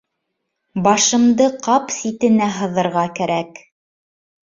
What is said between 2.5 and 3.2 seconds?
һыҙырға